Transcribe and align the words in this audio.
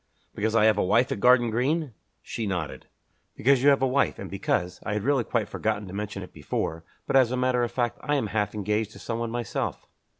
"Because 0.33 0.55
I 0.55 0.65
have 0.65 0.79
a 0.79 0.83
wife 0.83 1.11
at 1.11 1.19
Garden 1.19 1.51
Green?" 1.51 1.93
She 2.23 2.47
nodded. 2.47 2.87
"Because 3.37 3.61
you 3.61 3.69
have 3.69 3.83
a 3.83 3.87
wife, 3.87 4.17
and 4.17 4.31
because 4.31 4.79
I 4.83 4.93
had 4.93 5.03
really 5.03 5.23
quite 5.23 5.47
forgotten 5.47 5.87
to 5.87 5.93
mention 5.93 6.23
it 6.23 6.33
before, 6.33 6.83
but 7.05 7.15
as 7.15 7.29
a 7.31 7.37
matter 7.37 7.61
of 7.61 7.71
fact 7.71 7.99
I 8.01 8.15
am 8.15 8.25
half 8.33 8.55
engaged 8.55 8.93
to 8.93 8.97
someone 8.99 9.29
myself." 9.29 9.85